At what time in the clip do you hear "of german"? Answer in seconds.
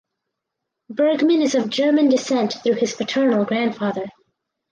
1.53-2.09